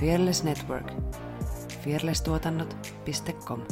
[0.00, 0.92] Fearless Network.
[1.84, 3.62] fearlesstuotannot.com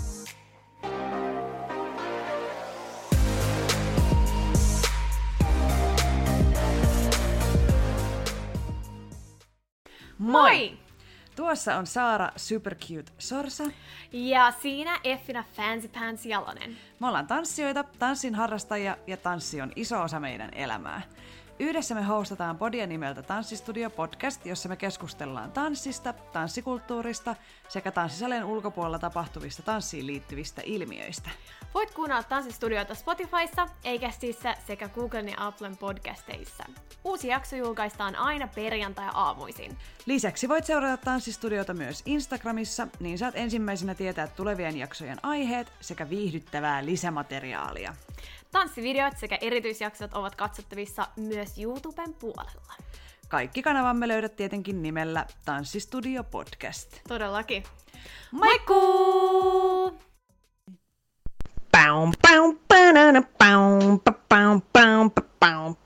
[10.19, 10.79] Moi!
[11.37, 13.64] Tuossa on Saara Supercute Sorsa.
[14.12, 16.77] Ja siinä Effina Fancy Pants Jalonen.
[17.00, 21.02] Me ollaan tanssijoita, tanssin harrastajia ja tanssi on iso osa meidän elämää.
[21.62, 27.36] Yhdessä me hostataan podia nimeltä Tanssistudio Podcast, jossa me keskustellaan tanssista, tanssikulttuurista
[27.68, 31.30] sekä tanssisalien ulkopuolella tapahtuvista tanssiin liittyvistä ilmiöistä.
[31.75, 36.64] Voit kuunnella Tanssistudioita Spotifyssa, Eikästissä sekä Googlen ja Applen podcasteissa.
[37.05, 39.78] Uusi jakso julkaistaan aina perjantai-aamuisin.
[40.06, 46.84] Lisäksi voit seurata Tanssistudiota myös Instagramissa, niin saat ensimmäisenä tietää tulevien jaksojen aiheet sekä viihdyttävää
[46.84, 47.94] lisämateriaalia.
[48.52, 52.75] Tanssivideot sekä erityisjaksot ovat katsottavissa myös YouTuben puolella.
[53.28, 57.00] Kaikki kanavamme löydät tietenkin nimellä Tanssistudio Podcast.
[57.08, 57.62] Todellakin.
[58.30, 59.98] Moikkuu!
[61.72, 65.81] Bow, bow, banana, bow, ba, bow, bow, ba,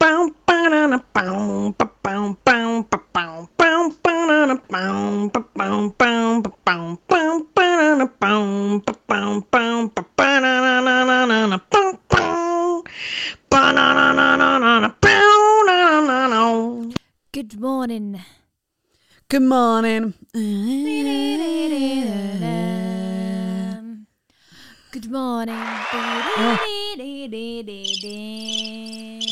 [25.67, 26.59] morning.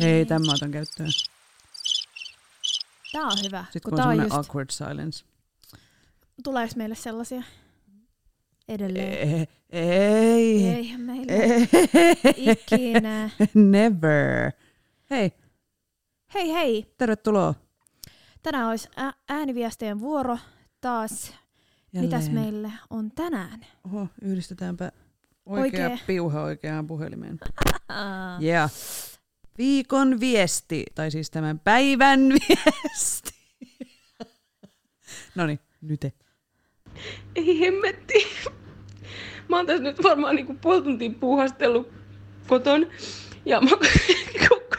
[0.01, 1.09] Hei, tämä otan käyttöön.
[3.13, 3.65] Tää on hyvä.
[3.73, 5.25] Sitten kun kun on tää on semmoinen just, awkward silence.
[6.45, 7.43] tuleeko meille sellaisia
[8.69, 9.29] edelleen?
[9.29, 9.47] Ei.
[9.71, 10.65] Ei.
[10.69, 11.69] Eihän meillä Ei.
[12.37, 13.31] ikinä.
[13.55, 14.53] Never.
[15.11, 15.33] Hei,
[16.35, 17.55] Hei hei, tervetuloa.
[18.43, 20.39] tänään olisi ä- ääniviestien vuoro
[20.81, 21.33] taas.
[21.93, 22.35] Mitäs Jälleen.
[22.45, 23.67] meille on tänään?
[23.87, 24.93] Oho, yhdistetäänpä
[25.47, 25.99] oikea, Oikea.
[26.07, 27.39] piuha oikeaan puhelimeen.
[27.91, 28.71] Uh, Yeah.
[29.59, 33.35] Viikon viesti, tai siis tämän päivän viesti.
[35.35, 36.01] Noniin, nyt.
[37.37, 38.27] Ei hemmetti.
[39.49, 41.93] Mä oon tässä nyt varmaan niinku puoli tuntia puuhastellut
[42.47, 42.87] koton.
[43.45, 43.71] Ja mä
[44.49, 44.77] koko,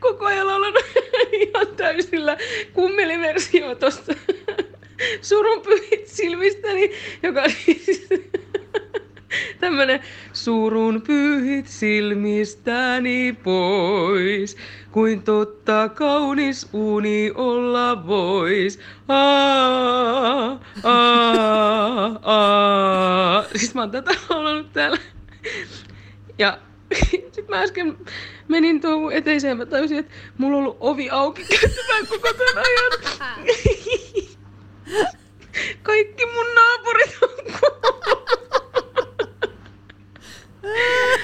[0.00, 0.74] koko ajan olen
[1.32, 2.36] ihan täysillä
[2.72, 4.14] kummeliversio tosta
[5.22, 6.90] surun pyhit silmistäni,
[7.22, 8.08] joka siis
[9.86, 14.56] tämmönen surun pyhit silmistäni pois,
[14.92, 18.78] kuin totta kaunis uni olla vois.
[19.08, 23.44] Aa, aa, aa.
[23.56, 24.98] Siis mä oon tätä laulanut täällä.
[26.38, 26.58] Ja
[27.32, 27.96] sit mä äsken
[28.48, 32.92] menin tuohon eteiseen, mä tajusin, että mulla on ollut ovi auki käyttämään koko tämän ajan.
[35.82, 37.28] Kaikki mun naapurit on
[37.60, 38.41] kuollut.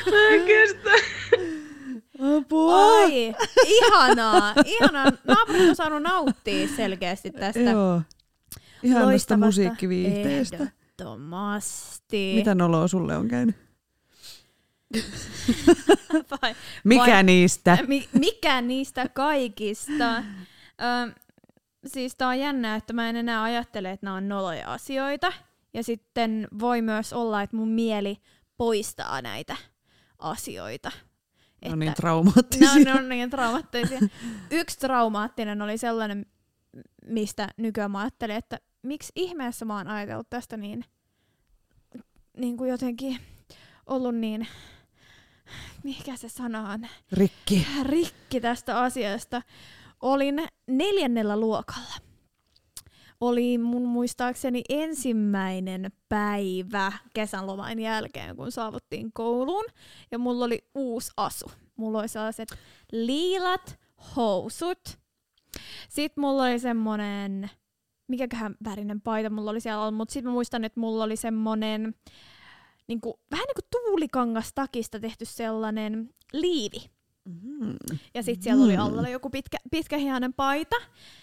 [0.06, 0.90] Mä en kestä.
[2.38, 3.00] Apua.
[3.00, 3.34] Ai,
[3.66, 5.06] ihanaa, ihanaa.
[5.24, 8.02] Naapurit on saanut nauttia selkeästi tästä Joo.
[8.82, 10.56] Ihanasta musiikkiviihteestä.
[10.56, 12.32] Ehdottomasti.
[12.36, 13.56] Mitä noloa sulle on käynyt?
[16.42, 16.54] Vai,
[16.84, 17.78] Mikä vai- niistä?
[17.86, 20.16] Mi- mikä niistä kaikista?
[20.18, 20.22] Ö,
[21.86, 25.32] siis tää on jännä, että mä en enää ajattele, että nämä on noloja asioita.
[25.74, 28.18] Ja sitten voi myös olla, että mun mieli
[28.56, 29.56] poistaa näitä
[30.18, 30.90] asioita.
[31.68, 32.68] No niin Että- traumaattisia.
[32.68, 33.98] ne on, ne on niin traumaattisia.
[34.50, 36.26] Yksi traumaattinen oli sellainen,
[37.06, 40.84] mistä nykyään mä ajattelin, että miksi ihmeessä mä oon ajatellut tästä niin,
[42.36, 43.18] niin kuin jotenkin
[43.86, 44.46] ollut niin,
[45.84, 47.66] mikä se sana on, Rikki.
[47.82, 49.42] rikki tästä asiasta.
[50.00, 51.94] Olin neljännellä luokalla.
[53.20, 59.64] Oli mun muistaakseni ensimmäinen päivä kesänloman jälkeen, kun saavuttiin kouluun.
[60.10, 61.50] Ja mulla oli uusi asu.
[61.76, 62.48] Mulla oli sellaiset
[62.92, 63.78] liilat
[64.16, 64.98] housut.
[65.88, 67.50] Sitten mulla oli semmonen,
[68.08, 71.94] mikäköhän värinen paita mulla oli siellä, mutta sitten mä muistan, että mulla oli semmonen,
[72.88, 76.97] niinku, vähän niin kuin tuulikangas takista tehty sellainen liivi.
[78.18, 78.82] Ja sitten siellä oli Mm.
[78.82, 80.76] alla joku pitkä, pitkähihainen paita.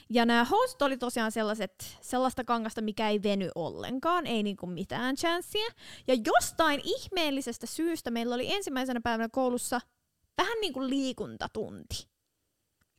[0.09, 5.15] Ja nämä housut oli tosiaan sellaiset, sellaista kangasta, mikä ei veny ollenkaan, ei niinku mitään
[5.15, 5.68] chanssia.
[6.07, 9.81] Ja jostain ihmeellisestä syystä meillä oli ensimmäisenä päivänä koulussa
[10.38, 12.07] vähän niin kuin liikuntatunti.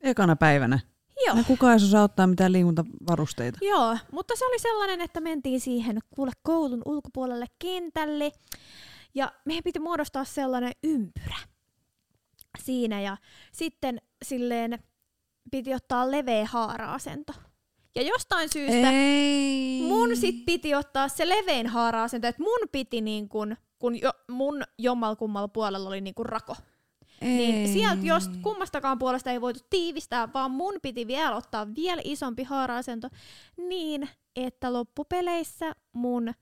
[0.00, 0.78] Ekana päivänä.
[1.26, 1.36] Joo.
[1.36, 3.58] No kukaan ei osaa ottaa mitään liikuntavarusteita.
[3.62, 8.32] Joo, mutta se oli sellainen, että mentiin siihen kuule koulun ulkopuolelle kentälle
[9.14, 11.36] ja meidän piti muodostaa sellainen ympyrä
[12.64, 13.16] siinä ja
[13.52, 14.78] sitten silleen
[15.50, 17.32] piti ottaa leveä haara-asento.
[17.94, 19.82] Ja jostain syystä Ei.
[19.82, 24.62] mun sit piti ottaa se levein haara-asento, että mun piti niin kun, kun jo, mun
[24.78, 25.16] jommal
[25.52, 26.56] puolella oli niin kun rako.
[27.20, 32.42] Niin sieltä jos kummastakaan puolesta ei voitu tiivistää, vaan mun piti vielä ottaa vielä isompi
[32.42, 33.08] haara-asento
[33.56, 36.32] niin, että loppupeleissä mun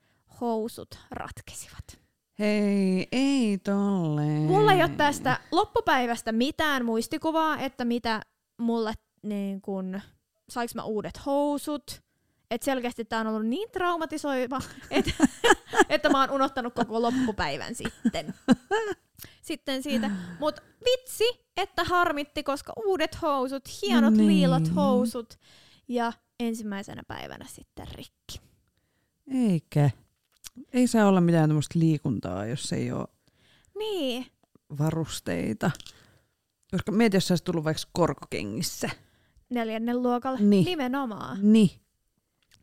[0.41, 2.04] housut ratkesivat.
[2.39, 4.41] Hei, ei tolleen.
[4.41, 8.21] Mulla ei ole tästä loppupäivästä mitään muistikuvaa, että mitä
[8.57, 10.01] mulle niin kun,
[10.49, 12.01] saiks mä uudet housut.
[12.51, 14.61] Et selkeästi tää on ollut niin traumatisoiva,
[14.91, 15.11] että,
[15.89, 18.33] että mä oon unohtanut koko loppupäivän sitten.
[19.41, 20.11] Sitten siitä.
[20.39, 21.23] Mut vitsi,
[21.57, 24.27] että harmitti, koska uudet housut, hienot No niin.
[24.27, 25.39] liilat housut
[25.87, 28.41] ja ensimmäisenä päivänä sitten rikki.
[29.33, 29.89] Eikä.
[30.73, 33.07] Ei saa olla mitään tämmöistä liikuntaa, jos ei ole
[33.77, 34.25] Niin,
[34.79, 35.71] varusteita.
[36.71, 38.89] Koska mieti, jos sä tullut vaikka korkokengissä.
[39.49, 40.39] neljännen luokalla.
[40.39, 40.65] Niin.
[40.65, 41.37] Nimenomaan.
[41.53, 41.69] Niin.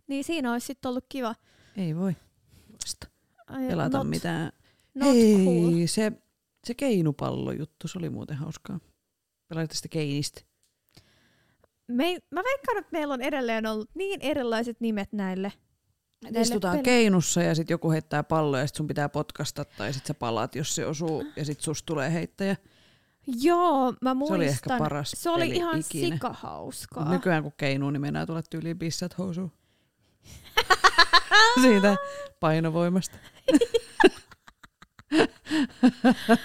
[0.06, 1.34] Niin siinä olisi sitten ollut kiva.
[1.76, 2.16] Ei voi
[3.46, 4.52] Ai, pelata not, mitään.
[4.94, 5.86] Not Hei, cool.
[5.86, 6.12] se,
[6.66, 8.80] se keinupallo-juttu, se oli muuten hauskaa.
[9.48, 10.40] Pelaatte sitä keinistä.
[11.88, 15.52] Me, mä veikkaan, että meillä on edelleen ollut niin erilaiset nimet näille.
[16.22, 20.08] Näille Istutaan keinussa ja sitten joku heittää palloa ja sitten sun pitää potkasta tai sitten
[20.08, 22.56] sä palaat, jos se osuu ja sitten susta tulee heittäjä.
[23.42, 24.36] Joo, mä Se muistan.
[24.36, 26.14] oli ehkä paras Se oli ihan ikinä.
[26.14, 27.04] sikahauskaa.
[27.04, 29.52] Mut nykyään kun keinuu, niin mennään tulla tyyliin pissat housuun.
[31.62, 31.96] Siitä
[32.40, 33.16] painovoimasta.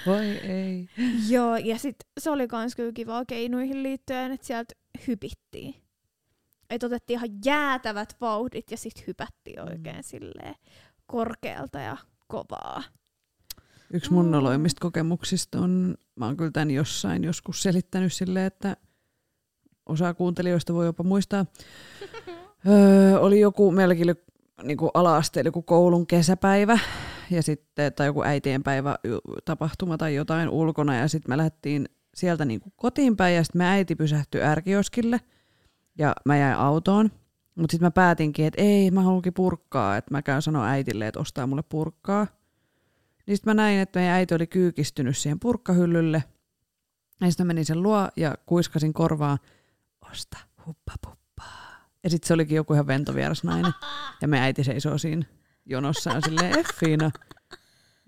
[0.06, 0.88] Voi ei.
[1.28, 4.74] Joo, ja sit se oli kans kyllä kivaa keinuihin liittyen, että sieltä
[5.06, 5.74] hypittiin.
[6.70, 10.02] Et otettiin ihan jäätävät vauhdit ja sit hypättiin oikein mm.
[10.02, 10.54] silleen
[11.06, 12.82] korkealta ja kovaa.
[13.92, 18.76] Yksi mun noloimmista kokemuksista on, mä oon kyllä tän jossain joskus selittänyt silleen, että
[19.86, 21.46] osa kuuntelijoista voi jopa muistaa.
[22.68, 24.14] Öö, oli joku, meilläkin oli
[24.62, 26.78] niin ala-asteella joku koulun kesäpäivä
[27.30, 28.98] ja sitten, tai joku äitienpäivä
[29.44, 33.58] tapahtuma tai jotain ulkona ja sitten me lähdettiin sieltä niin kuin kotiin päin ja sitten
[33.58, 35.20] me äiti pysähtyi ärkioskille
[35.98, 37.10] ja mä jäin autoon.
[37.54, 41.20] Mutta sitten mä päätinkin, että ei, mä haluankin purkkaa, että mä käyn sanoa äitille, että
[41.20, 42.26] ostaa mulle purkkaa.
[43.26, 46.24] Niin sitten mä näin, että meidän äiti oli kyykistynyt siihen purkkahyllylle.
[47.20, 49.38] Ja sitten mä menin sen luo ja kuiskasin korvaa,
[50.12, 51.88] osta huppapuppaa.
[52.04, 53.72] Ja sitten se olikin joku ihan ventovieras nainen.
[54.22, 55.26] Ja meidän äiti seisoo siinä
[55.66, 57.10] jonossa ja silleen Effiina.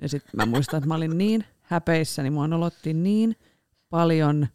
[0.02, 3.36] Ja sitten mä muistan, että mä olin niin häpeissä, niin mua nolotti niin
[3.90, 4.46] paljon.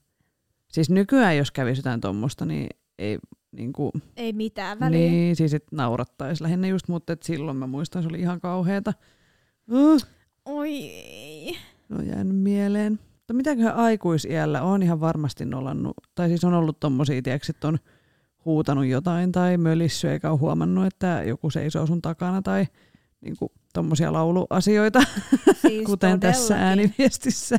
[0.67, 2.69] Siis nykyään, jos kävisi jotain tuommoista, niin
[2.99, 3.17] ei
[3.51, 4.99] niin kuin, Ei mitään väliä.
[4.99, 8.93] niin, siis et naurattaisi lähinnä just, mutta et silloin mä muistan, se oli ihan kauheata.
[9.71, 10.01] Uh,
[10.45, 11.57] Oi ei.
[11.89, 12.99] No jäänyt mieleen.
[13.15, 17.77] Mutta mitäköhän aikuisiällä on ihan varmasti nolannut, tai siis on ollut tommosia, tiedätkö, että on
[18.45, 22.65] huutanut jotain tai mölissyt eikä ole huomannut, että joku seisoo sun takana tai
[23.21, 24.99] niinku tommosia lauluasioita,
[25.61, 26.67] Siis kuten tässä todellakin.
[26.67, 27.57] ääniviestissä.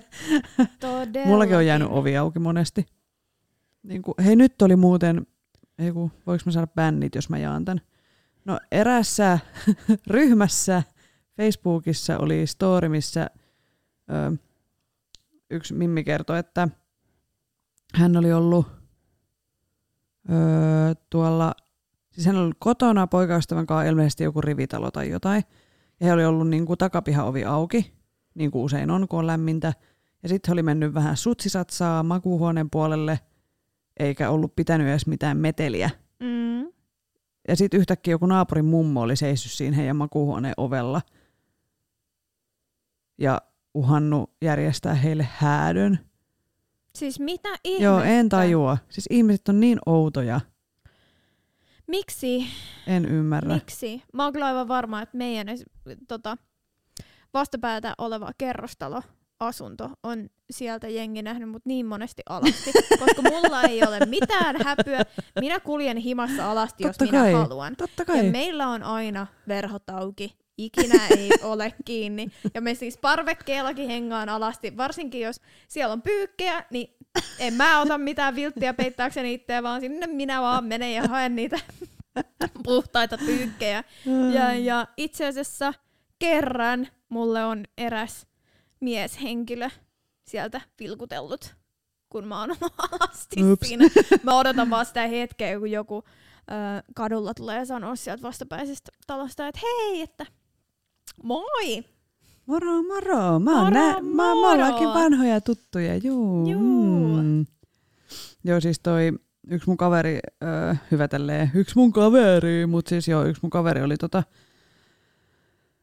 [0.80, 1.28] Todellakin.
[1.28, 2.86] Mullakin on jäänyt ovi auki monesti.
[3.86, 5.26] Niinku, hei nyt oli muuten,
[5.78, 7.80] ei kun, voiko mä saada bännit, jos mä jaan tän?
[8.44, 9.38] No erässä
[10.06, 10.82] ryhmässä
[11.36, 13.30] Facebookissa oli story, missä
[14.10, 14.36] ö,
[15.50, 16.68] yksi Mimmi kertoi, että
[17.94, 18.66] hän oli ollut
[20.30, 20.34] ö,
[21.10, 21.54] tuolla,
[22.12, 25.42] siis hän oli kotona poikaystävän kanssa ilmeisesti joku rivitalo tai jotain.
[26.00, 27.94] Ja he oli ollut niin kuin takapihaovi auki,
[28.34, 29.72] niin kuin usein on, kun on lämmintä.
[30.22, 33.20] Ja sitten oli mennyt vähän sutsisatsaa makuuhuoneen puolelle,
[34.00, 35.90] eikä ollut pitänyt edes mitään meteliä.
[36.20, 36.72] Mm.
[37.48, 41.02] Ja sitten yhtäkkiä joku naapurin mummo oli seissyt siinä heidän makuuhuoneen ovella
[43.18, 43.42] ja
[43.74, 45.98] uhannut järjestää heille häädön.
[46.94, 47.84] Siis mitä ihmettä?
[47.84, 48.78] Joo, en tajua.
[48.88, 50.40] Siis ihmiset on niin outoja.
[51.86, 52.46] Miksi?
[52.86, 53.54] En ymmärrä.
[53.54, 54.02] Miksi?
[54.12, 55.46] Mä oon kyllä aivan varma, että meidän
[56.08, 56.36] tota,
[57.34, 59.02] vastapäätä oleva kerrostalo
[59.40, 65.02] asunto on sieltä jengi nähnyt mut niin monesti alasti, koska mulla ei ole mitään häpyä.
[65.40, 67.32] Minä kuljen himassa alasti, jos Totta minä kai.
[67.32, 67.76] haluan.
[67.76, 68.22] Totta Ja kai.
[68.30, 70.36] meillä on aina verhot auki.
[70.58, 72.28] Ikinä ei ole kiinni.
[72.54, 74.76] Ja me siis parvekkeellakin hengaan alasti.
[74.76, 76.96] Varsinkin jos siellä on pyykkejä, niin
[77.38, 81.58] en mä ota mitään vilttiä peittääkseni itseä, vaan sinne minä vaan menen ja haen niitä
[82.62, 83.84] puhtaita pyykkejä.
[84.34, 85.74] Ja, ja itse asiassa
[86.18, 88.26] kerran mulle on eräs
[88.80, 89.68] mieshenkilö
[90.28, 91.54] sieltä vilkutellut,
[92.08, 93.68] kun mä oon alasti Ups.
[93.68, 93.84] siinä.
[94.22, 99.60] Mä odotan vaan sitä hetkeä, kun joku ö, kadulla tulee sanoa sieltä vastapäisestä talosta, että
[99.62, 100.26] hei, että
[101.22, 101.84] moi!
[102.46, 103.16] Moro, moro.
[103.16, 104.50] Mä oon Moro, nä- mä, me moro.
[104.52, 106.50] ollaankin vanhoja tuttuja, juu.
[106.50, 107.16] Juu.
[107.22, 107.46] Mm.
[108.44, 109.12] Joo, siis toi
[109.50, 113.82] yksi mun kaveri, öö, hyvä tälleen, yksi mun kaveri, mutta siis joo, yksi mun kaveri
[113.82, 114.22] oli tota,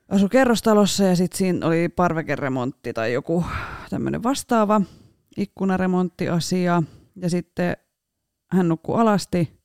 [0.10, 3.46] asu kerrostalossa ja sitten siinä oli parvekeremontti tai joku
[3.90, 4.82] tämmöinen vastaava
[5.38, 6.84] ikkunaremonttiasia.
[7.16, 7.78] Ja sitten
[8.52, 9.60] hän nukkui alasti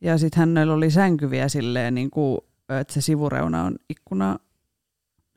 [0.00, 2.38] ja sitten hänellä oli sänkyviä silleen, niin kuin,
[2.80, 4.38] että se sivureuna on ikkuna,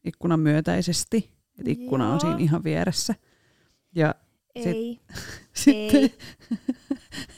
[0.04, 1.32] ikkunan myötäisesti.
[1.60, 2.14] Että ikkuna Joo.
[2.14, 3.16] on siinä ihan vieressä.
[3.96, 4.16] Ja
[4.56, 5.00] Ei,
[5.54, 6.10] sitten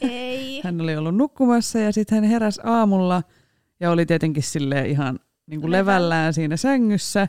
[0.01, 0.62] ei.
[0.63, 3.24] hän oli ollut nukkumassa ja sitten hän heräsi aamulla
[3.79, 5.94] ja oli tietenkin sille ihan niin kuin Levällä.
[5.94, 7.28] levällään siinä sängyssä.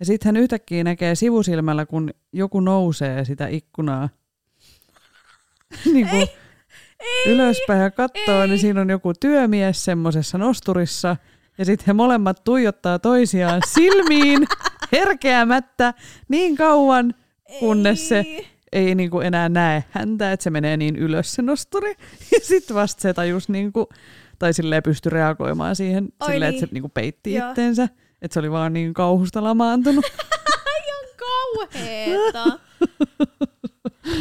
[0.00, 4.08] Ja sitten hän yhtäkkiä näkee sivusilmällä, kun joku nousee sitä ikkunaa
[5.92, 6.28] niin kuin
[7.26, 11.16] ylöspäin ja katsoo, niin siinä on joku työmies semmoisessa nosturissa.
[11.58, 14.46] Ja sitten he molemmat tuijottaa toisiaan silmiin
[14.92, 15.94] herkeämättä
[16.28, 17.14] niin kauan,
[17.58, 18.46] kunnes se Ei.
[18.72, 21.94] ei niinku enää näe häntä, että se menee niin ylös se nosturi.
[22.32, 23.88] Ja sitten vasta se tajus, niinku,
[24.38, 26.58] tai silleen pystyi reagoimaan siihen, Ai silleen, niin.
[26.58, 27.48] että se niinku peitti Joo.
[27.48, 27.88] itteensä.
[28.22, 30.04] Että se oli vaan niin kauhusta lamaantunut.
[30.86, 32.58] Ihan kauheeta.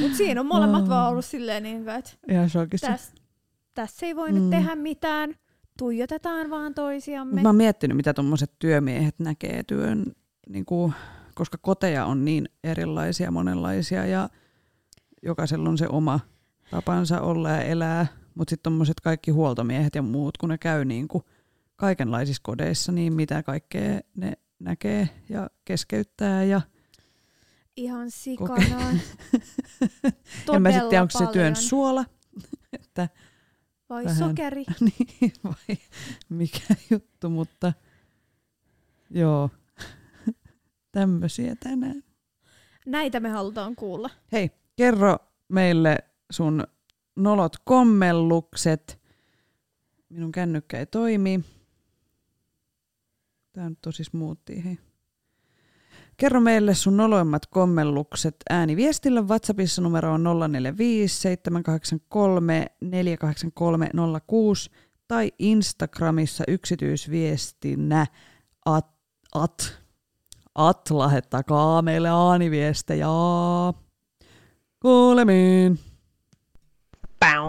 [0.01, 2.87] Mut siinä on molemmat vaan ollut silleen, niin että Ihan shokissa.
[2.87, 3.11] tässä
[3.73, 4.49] täs ei voi nyt Mm.
[4.49, 5.35] tehdä mitään.
[5.77, 7.33] Tuijotetaan vaan toisiamme.
[7.33, 10.05] Mut Mä oon miettinyt, mitä tuommoiset työmiehet näkee työn,
[10.49, 10.93] niinku,
[11.35, 14.29] koska koteja on niin erilaisia, monenlaisia ja
[15.23, 16.19] jokaisella on se oma
[16.71, 18.07] tapansa olla ja elää.
[18.37, 21.23] Mutta sitten tuommoiset kaikki huoltomiehet ja muut, kun ne käy niinku
[21.75, 26.43] kaikenlaisissa kodeissa, niin mitä kaikkea ne näkee ja keskeyttää.
[26.43, 26.61] Ja
[27.77, 28.89] Ihan sikana.
[30.53, 32.05] en mä sitten tiedä, onko se työn suola
[32.73, 33.09] että,
[33.89, 34.17] Vai vähän.
[34.17, 34.63] sokeri.
[34.85, 35.77] niin, vai
[36.29, 37.73] mikä juttu, mutta
[39.09, 39.49] joo,
[40.91, 42.03] tämmöisiä tänään.
[42.85, 44.09] Näitä me halutaan kuulla.
[44.31, 45.17] Hei, kerro
[45.49, 45.97] meille
[46.31, 46.63] sun
[47.17, 48.99] nolot kommellukset.
[50.09, 51.43] Minun kännykkä ei toimi.
[53.53, 54.77] Tämä nyt smoothie, hei.
[56.17, 59.21] Kerro meille sun noloimmat kommellukset ääniviestillä.
[59.21, 63.89] WhatsAppissa numero on 045 783 483
[65.07, 68.05] tai Instagramissa yksityisviestinä
[68.65, 68.87] at,
[69.35, 69.79] at,
[70.55, 73.07] at lähettäkaa meille ääniviestejä.
[74.81, 75.79] Kuulemiin.